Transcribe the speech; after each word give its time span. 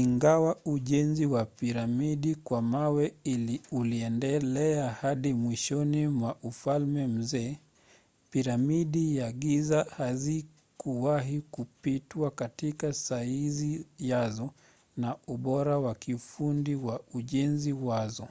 ingawa 0.00 0.56
ujenzi 0.64 1.26
wa 1.26 1.44
piramidi 1.44 2.34
kwa 2.34 2.62
mawe 2.62 3.14
uliendelea 3.72 4.90
hadi 4.92 5.32
mwishoni 5.32 6.08
mwa 6.08 6.36
ufalme 6.42 7.06
mzee 7.06 7.58
piramidi 8.30 9.16
za 9.18 9.32
giza 9.32 9.84
hazikuwahi 9.96 11.40
kupitwa 11.40 12.30
katika 12.30 12.92
saizi 12.92 13.86
yazo 13.98 14.50
na 14.96 15.16
ubora 15.26 15.78
wa 15.78 15.94
kiufundi 15.94 16.74
wa 16.74 17.00
ujenzi 17.14 17.72
wazo 17.72 18.28